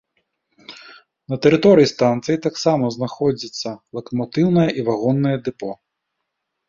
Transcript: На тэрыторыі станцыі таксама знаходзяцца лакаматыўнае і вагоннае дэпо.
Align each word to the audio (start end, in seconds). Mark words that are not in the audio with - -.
На 1.33 1.37
тэрыторыі 1.45 1.91
станцыі 1.93 2.41
таксама 2.47 2.85
знаходзяцца 2.97 3.69
лакаматыўнае 3.99 4.67
і 4.81 4.87
вагоннае 4.89 5.35
дэпо. 5.51 5.71